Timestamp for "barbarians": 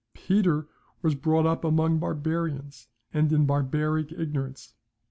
1.99-2.87